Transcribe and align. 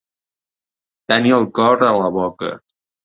Tenir 1.13 1.35
el 1.39 1.45
cor 1.59 1.85
a 1.91 1.93
la 2.01 2.09
boca. 2.17 2.51